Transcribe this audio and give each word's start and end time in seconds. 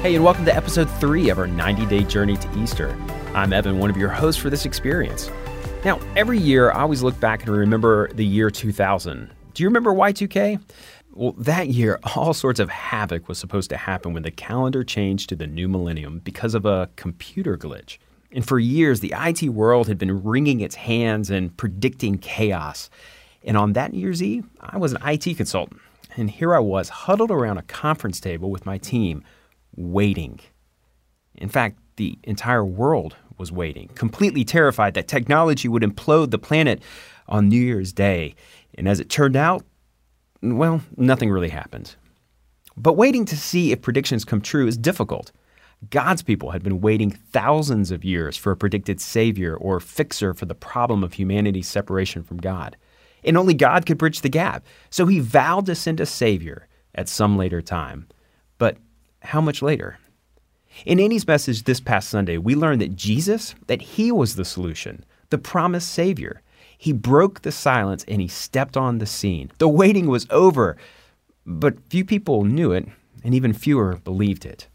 Hey, 0.00 0.14
and 0.14 0.24
welcome 0.24 0.44
to 0.44 0.54
episode 0.54 0.88
three 1.00 1.28
of 1.28 1.38
our 1.38 1.46
90 1.48 1.86
day 1.86 2.04
journey 2.04 2.36
to 2.36 2.58
Easter. 2.58 2.96
I'm 3.34 3.52
Evan, 3.52 3.78
one 3.78 3.90
of 3.90 3.96
your 3.96 4.08
hosts 4.08 4.40
for 4.40 4.48
this 4.48 4.64
experience. 4.64 5.30
Now, 5.84 5.98
every 6.14 6.38
year 6.38 6.70
I 6.70 6.82
always 6.82 7.02
look 7.02 7.18
back 7.18 7.44
and 7.44 7.50
remember 7.50 8.12
the 8.12 8.24
year 8.24 8.50
2000. 8.50 9.28
Do 9.54 9.62
you 9.62 9.68
remember 9.68 9.92
Y2K? 9.92 10.60
Well, 11.12 11.32
that 11.32 11.68
year, 11.68 11.98
all 12.14 12.32
sorts 12.32 12.60
of 12.60 12.70
havoc 12.70 13.28
was 13.28 13.38
supposed 13.38 13.70
to 13.70 13.76
happen 13.76 14.12
when 14.14 14.22
the 14.22 14.30
calendar 14.30 14.84
changed 14.84 15.28
to 15.30 15.36
the 15.36 15.48
new 15.48 15.66
millennium 15.66 16.20
because 16.20 16.54
of 16.54 16.64
a 16.64 16.88
computer 16.94 17.58
glitch. 17.58 17.98
And 18.30 18.46
for 18.46 18.60
years, 18.60 19.00
the 19.00 19.14
IT 19.16 19.48
world 19.48 19.88
had 19.88 19.98
been 19.98 20.22
wringing 20.22 20.60
its 20.60 20.76
hands 20.76 21.28
and 21.28 21.56
predicting 21.56 22.18
chaos. 22.18 22.88
And 23.42 23.56
on 23.56 23.72
that 23.72 23.92
New 23.92 23.98
Year's 23.98 24.22
Eve, 24.22 24.46
I 24.60 24.78
was 24.78 24.92
an 24.92 24.98
IT 25.04 25.36
consultant. 25.36 25.80
And 26.16 26.30
here 26.30 26.54
I 26.54 26.58
was, 26.58 26.88
huddled 26.88 27.30
around 27.30 27.58
a 27.58 27.62
conference 27.62 28.20
table 28.20 28.50
with 28.50 28.66
my 28.66 28.78
team, 28.78 29.22
waiting. 29.76 30.40
In 31.34 31.48
fact, 31.48 31.78
the 31.96 32.18
entire 32.24 32.64
world 32.64 33.16
was 33.38 33.52
waiting, 33.52 33.88
completely 33.94 34.44
terrified 34.44 34.94
that 34.94 35.08
technology 35.08 35.68
would 35.68 35.82
implode 35.82 36.30
the 36.30 36.38
planet 36.38 36.82
on 37.28 37.48
New 37.48 37.60
Year's 37.60 37.92
Day. 37.92 38.34
And 38.74 38.88
as 38.88 39.00
it 39.00 39.08
turned 39.08 39.36
out, 39.36 39.64
well, 40.42 40.80
nothing 40.96 41.30
really 41.30 41.48
happened. 41.48 41.94
But 42.76 42.94
waiting 42.94 43.24
to 43.26 43.36
see 43.36 43.72
if 43.72 43.82
predictions 43.82 44.24
come 44.24 44.40
true 44.40 44.66
is 44.66 44.76
difficult. 44.76 45.32
God's 45.90 46.22
people 46.22 46.50
had 46.50 46.62
been 46.62 46.80
waiting 46.80 47.10
thousands 47.10 47.90
of 47.90 48.04
years 48.04 48.36
for 48.36 48.50
a 48.50 48.56
predicted 48.56 49.00
savior 49.00 49.56
or 49.56 49.78
fixer 49.78 50.34
for 50.34 50.46
the 50.46 50.54
problem 50.54 51.04
of 51.04 51.14
humanity's 51.14 51.68
separation 51.68 52.22
from 52.22 52.38
God. 52.38 52.76
And 53.24 53.36
only 53.36 53.54
God 53.54 53.86
could 53.86 53.98
bridge 53.98 54.20
the 54.20 54.28
gap. 54.28 54.64
So 54.90 55.06
he 55.06 55.20
vowed 55.20 55.66
to 55.66 55.74
send 55.74 56.00
a 56.00 56.06
savior 56.06 56.68
at 56.94 57.08
some 57.08 57.36
later 57.36 57.60
time. 57.60 58.08
But 58.58 58.76
how 59.20 59.40
much 59.40 59.62
later? 59.62 59.98
In 60.86 61.00
Annie's 61.00 61.26
message 61.26 61.64
this 61.64 61.80
past 61.80 62.08
Sunday, 62.08 62.38
we 62.38 62.54
learned 62.54 62.80
that 62.80 62.94
Jesus, 62.94 63.54
that 63.66 63.82
he 63.82 64.12
was 64.12 64.36
the 64.36 64.44
solution, 64.44 65.04
the 65.30 65.38
promised 65.38 65.90
savior. 65.90 66.42
He 66.76 66.92
broke 66.92 67.42
the 67.42 67.52
silence 67.52 68.04
and 68.06 68.20
he 68.20 68.28
stepped 68.28 68.76
on 68.76 68.98
the 68.98 69.06
scene. 69.06 69.50
The 69.58 69.68
waiting 69.68 70.06
was 70.06 70.26
over, 70.30 70.76
but 71.44 71.88
few 71.90 72.04
people 72.04 72.44
knew 72.44 72.72
it, 72.72 72.86
and 73.24 73.34
even 73.34 73.52
fewer 73.52 73.96
believed 73.96 74.44
it. 74.44 74.68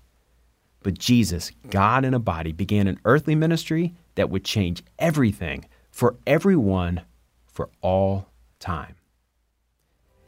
But 0.81 0.99
Jesus, 0.99 1.51
God 1.69 2.03
in 2.03 2.13
a 2.13 2.19
body, 2.19 2.51
began 2.51 2.87
an 2.87 2.99
earthly 3.05 3.35
ministry 3.35 3.93
that 4.15 4.29
would 4.29 4.43
change 4.43 4.83
everything 4.99 5.65
for 5.91 6.17
everyone 6.27 7.01
for 7.45 7.69
all 7.81 8.27
time. 8.63 8.95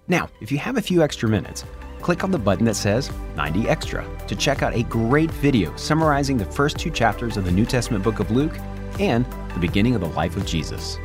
Now, 0.08 0.30
if 0.42 0.52
you 0.52 0.60
have 0.60 0.78
a 0.78 0.82
few 0.82 1.02
extra 1.02 1.28
minutes, 1.28 1.66
click 2.02 2.24
on 2.24 2.30
the 2.30 2.38
button 2.38 2.66
that 2.66 2.76
says 2.76 3.10
90 3.36 3.68
Extra 3.68 4.06
to 4.28 4.36
check 4.36 4.62
out 4.62 4.76
a 4.76 4.84
great 4.84 5.32
video 5.32 5.76
summarizing 5.78 6.38
the 6.38 6.46
first 6.46 6.78
two 6.78 6.92
chapters 6.92 7.38
of 7.38 7.46
the 7.46 7.52
New 7.52 7.66
Testament 7.66 8.04
book 8.04 8.20
of 8.20 8.30
Luke 8.30 8.56
and 9.00 9.26
the 9.54 9.60
beginning 9.60 9.96
of 9.96 10.02
the 10.02 10.10
life 10.10 10.38
of 10.38 10.46
Jesus. 10.46 10.98